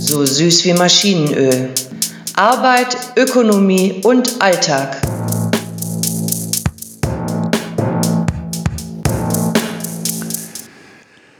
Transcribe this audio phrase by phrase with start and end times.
[0.00, 1.70] So süß wie Maschinenöl.
[2.36, 5.00] Arbeit, Ökonomie und Alltag.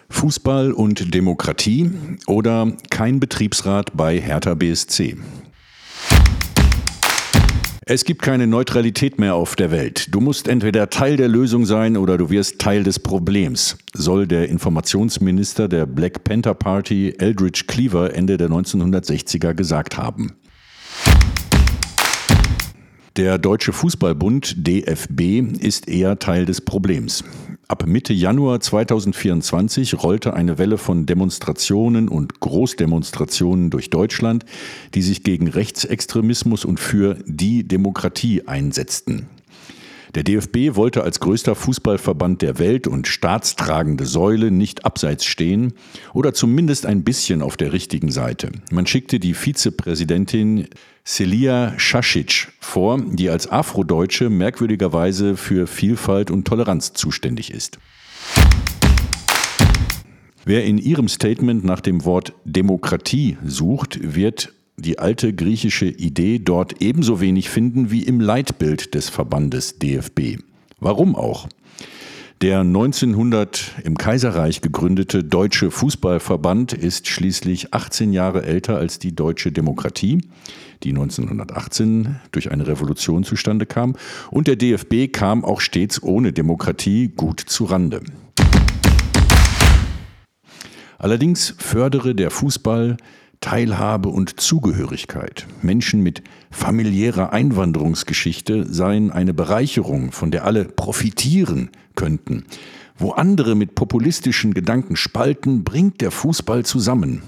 [0.08, 1.90] Fußball und Demokratie
[2.26, 5.16] oder kein Betriebsrat bei Hertha BSC.
[7.86, 10.08] Es gibt keine Neutralität mehr auf der Welt.
[10.14, 14.48] Du musst entweder Teil der Lösung sein oder du wirst Teil des Problems, soll der
[14.48, 20.32] Informationsminister der Black Panther Party Eldridge Cleaver Ende der 1960er gesagt haben.
[23.16, 27.22] Der Deutsche Fußballbund DFB ist eher Teil des Problems.
[27.68, 34.44] Ab Mitte Januar 2024 rollte eine Welle von Demonstrationen und Großdemonstrationen durch Deutschland,
[34.94, 39.28] die sich gegen Rechtsextremismus und für die Demokratie einsetzten.
[40.14, 45.72] Der DFB wollte als größter Fußballverband der Welt und staatstragende Säule nicht abseits stehen
[46.12, 48.52] oder zumindest ein bisschen auf der richtigen Seite.
[48.70, 50.68] Man schickte die Vizepräsidentin
[51.04, 57.78] Celia Šašić vor, die als Afrodeutsche merkwürdigerweise für Vielfalt und Toleranz zuständig ist.
[60.44, 66.80] Wer in ihrem Statement nach dem Wort Demokratie sucht, wird die alte griechische Idee dort
[66.82, 70.38] ebenso wenig finden wie im Leitbild des Verbandes DFB.
[70.80, 71.48] Warum auch?
[72.42, 79.52] Der 1900 im Kaiserreich gegründete Deutsche Fußballverband ist schließlich 18 Jahre älter als die deutsche
[79.52, 80.20] Demokratie,
[80.82, 83.94] die 1918 durch eine Revolution zustande kam,
[84.30, 88.02] und der DFB kam auch stets ohne Demokratie gut zu Rande.
[90.98, 92.96] Allerdings fördere der Fußball
[93.44, 95.46] Teilhabe und Zugehörigkeit.
[95.60, 102.46] Menschen mit familiärer Einwanderungsgeschichte seien eine Bereicherung, von der alle profitieren könnten.
[102.96, 107.22] Wo andere mit populistischen Gedanken spalten, bringt der Fußball zusammen.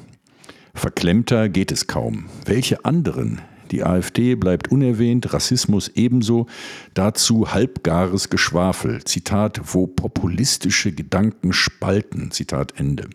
[0.73, 2.31] Verklemmter geht es kaum.
[2.47, 3.43] Welche anderen?
[3.71, 6.47] Die AfD bleibt unerwähnt, Rassismus ebenso,
[6.95, 9.05] dazu halbgares Geschwafel.
[9.05, 12.31] Zitat, wo populistische Gedanken spalten.
[12.31, 13.11] Zitat Ende.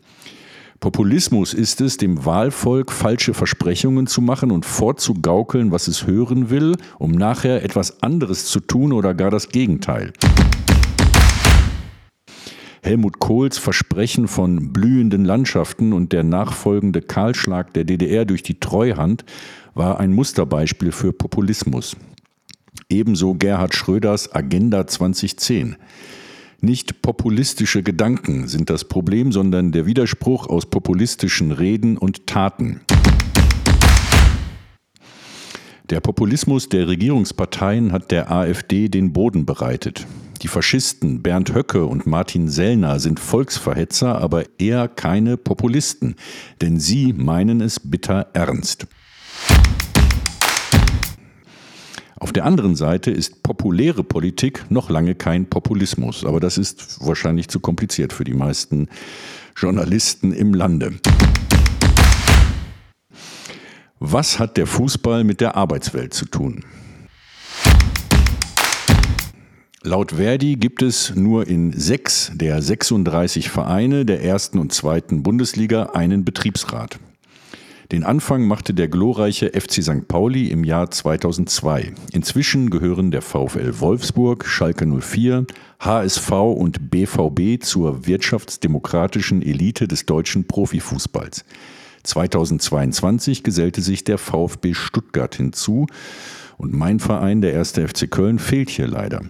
[0.81, 6.75] Populismus ist es, dem Wahlvolk falsche Versprechungen zu machen und vorzugaukeln, was es hören will,
[6.97, 10.11] um nachher etwas anderes zu tun oder gar das Gegenteil.
[12.81, 19.23] Helmut Kohls Versprechen von blühenden Landschaften und der nachfolgende Kahlschlag der DDR durch die Treuhand
[19.75, 21.95] war ein Musterbeispiel für Populismus.
[22.89, 25.75] Ebenso Gerhard Schröders Agenda 2010.
[26.63, 32.81] Nicht populistische Gedanken sind das Problem, sondern der Widerspruch aus populistischen Reden und Taten.
[35.89, 40.05] Der Populismus der Regierungsparteien hat der AfD den Boden bereitet.
[40.43, 46.15] Die Faschisten Bernd Höcke und Martin Sellner sind Volksverhetzer, aber eher keine Populisten,
[46.61, 48.85] denn sie meinen es bitter ernst.
[52.21, 57.47] Auf der anderen Seite ist populäre Politik noch lange kein Populismus, aber das ist wahrscheinlich
[57.47, 58.89] zu kompliziert für die meisten
[59.57, 60.93] Journalisten im Lande.
[63.97, 66.63] Was hat der Fußball mit der Arbeitswelt zu tun?
[69.81, 75.85] Laut Verdi gibt es nur in sechs der 36 Vereine der ersten und zweiten Bundesliga
[75.93, 76.99] einen Betriebsrat.
[77.91, 80.07] Den Anfang machte der glorreiche FC St.
[80.07, 81.91] Pauli im Jahr 2002.
[82.13, 85.45] Inzwischen gehören der VfL Wolfsburg, Schalke 04,
[85.81, 91.43] HSV und BVB zur wirtschaftsdemokratischen Elite des deutschen Profifußballs.
[92.03, 95.85] 2022 gesellte sich der VfB Stuttgart hinzu
[96.57, 97.71] und mein Verein, der 1.
[97.71, 99.21] FC Köln, fehlt hier leider.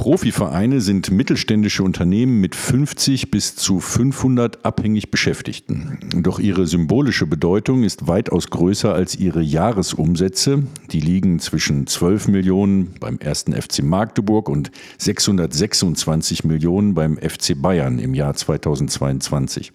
[0.00, 5.98] Profivereine sind mittelständische Unternehmen mit 50 bis zu 500 abhängig Beschäftigten.
[6.22, 10.62] Doch ihre symbolische Bedeutung ist weitaus größer als ihre Jahresumsätze.
[10.90, 17.98] Die liegen zwischen 12 Millionen beim ersten FC Magdeburg und 626 Millionen beim FC Bayern
[17.98, 19.70] im Jahr 2022.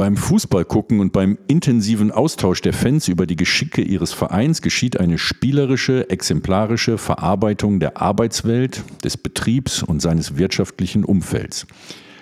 [0.00, 5.18] Beim Fußballgucken und beim intensiven Austausch der Fans über die Geschicke ihres Vereins geschieht eine
[5.18, 11.66] spielerische, exemplarische Verarbeitung der Arbeitswelt, des Betriebs und seines wirtschaftlichen Umfelds.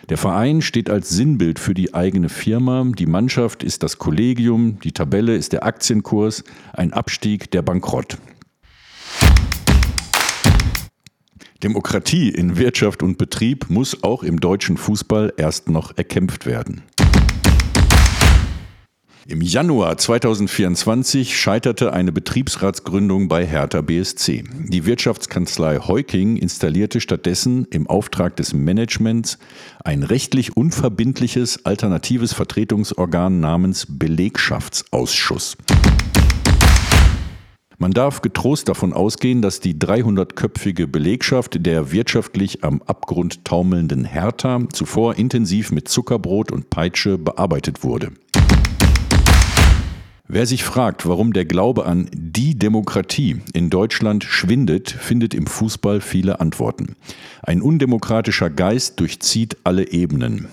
[0.09, 4.91] Der Verein steht als Sinnbild für die eigene Firma, die Mannschaft ist das Kollegium, die
[4.91, 6.43] Tabelle ist der Aktienkurs,
[6.73, 8.19] ein Abstieg der Bankrott.
[11.63, 16.83] Demokratie in Wirtschaft und Betrieb muss auch im deutschen Fußball erst noch erkämpft werden.
[19.31, 24.43] Im Januar 2024 scheiterte eine Betriebsratsgründung bei Hertha BSC.
[24.69, 29.39] Die Wirtschaftskanzlei Heuking installierte stattdessen im Auftrag des Managements
[29.85, 35.59] ein rechtlich unverbindliches alternatives Vertretungsorgan namens Belegschaftsausschuss.
[37.77, 44.61] Man darf getrost davon ausgehen, dass die 300-köpfige Belegschaft der wirtschaftlich am Abgrund taumelnden Hertha
[44.73, 48.13] zuvor intensiv mit Zuckerbrot und Peitsche bearbeitet wurde.
[50.31, 56.03] Wer sich fragt, warum der Glaube an die Demokratie in Deutschland schwindet, findet im Fußball
[56.03, 56.97] viele Antworten.
[57.43, 60.49] Ein undemokratischer Geist durchzieht alle Ebenen.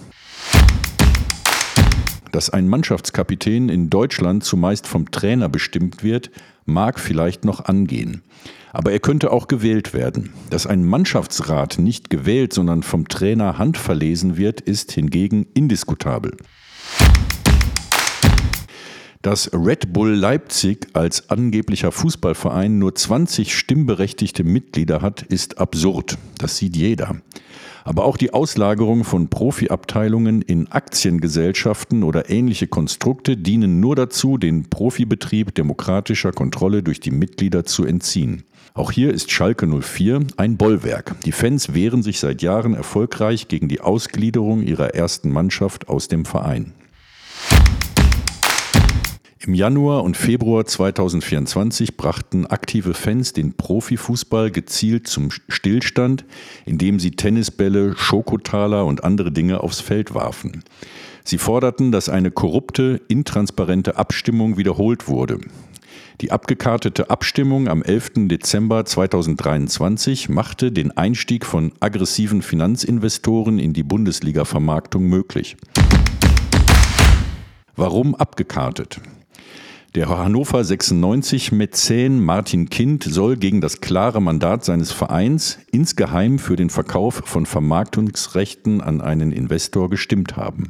[2.31, 6.31] Dass ein Mannschaftskapitän in Deutschland zumeist vom Trainer bestimmt wird,
[6.63, 8.21] mag vielleicht noch angehen.
[8.71, 10.31] Aber er könnte auch gewählt werden.
[10.49, 16.37] Dass ein Mannschaftsrat nicht gewählt, sondern vom Trainer handverlesen wird, ist hingegen indiskutabel.
[19.25, 26.19] Dass Red Bull Leipzig als angeblicher Fußballverein nur 20 stimmberechtigte Mitglieder hat, ist absurd.
[26.37, 27.15] Das sieht jeder.
[27.83, 34.69] Aber auch die Auslagerung von Profiabteilungen in Aktiengesellschaften oder ähnliche Konstrukte dienen nur dazu, den
[34.69, 38.43] Profibetrieb demokratischer Kontrolle durch die Mitglieder zu entziehen.
[38.75, 41.15] Auch hier ist Schalke 04 ein Bollwerk.
[41.25, 46.25] Die Fans wehren sich seit Jahren erfolgreich gegen die Ausgliederung ihrer ersten Mannschaft aus dem
[46.25, 46.73] Verein.
[49.47, 56.25] Im Januar und Februar 2024 brachten aktive Fans den Profifußball gezielt zum Stillstand,
[56.65, 60.63] indem sie Tennisbälle, Schokotaler und andere Dinge aufs Feld warfen.
[61.23, 65.39] Sie forderten, dass eine korrupte, intransparente Abstimmung wiederholt wurde.
[66.21, 68.27] Die abgekartete Abstimmung am 11.
[68.27, 75.55] Dezember 2023 machte den Einstieg von aggressiven Finanzinvestoren in die Bundesliga-Vermarktung möglich.
[77.75, 79.01] Warum abgekartet?
[79.95, 86.57] Der Hannover 96 Mäzen Martin Kind soll gegen das klare Mandat seines Vereins insgeheim für
[86.57, 90.67] den Verkauf von Vermarktungsrechten an einen Investor gestimmt haben.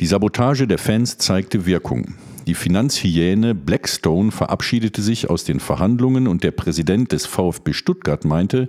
[0.00, 2.12] Die Sabotage der Fans zeigte Wirkung.
[2.46, 8.68] Die Finanzhyäne Blackstone verabschiedete sich aus den Verhandlungen und der Präsident des VfB Stuttgart meinte,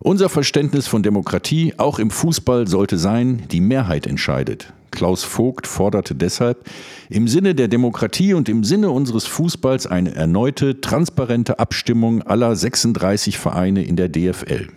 [0.00, 4.74] unser Verständnis von Demokratie, auch im Fußball, sollte sein, die Mehrheit entscheidet.
[4.90, 6.68] Klaus Vogt forderte deshalb
[7.08, 13.38] im Sinne der Demokratie und im Sinne unseres Fußballs eine erneute, transparente Abstimmung aller 36
[13.38, 14.68] Vereine in der DFL.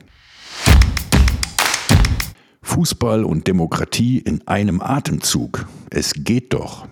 [2.61, 5.67] Fußball und Demokratie in einem Atemzug.
[5.89, 6.87] Es geht doch.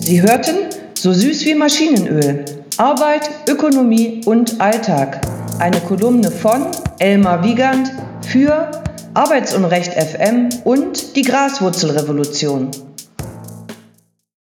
[0.00, 2.44] Sie hörten so süß wie Maschinenöl.
[2.78, 5.20] Arbeit, Ökonomie und Alltag.
[5.58, 6.66] Eine Kolumne von
[6.98, 8.70] Elmar Wiegand für
[9.14, 12.70] Arbeitsunrecht FM und die Graswurzelrevolution.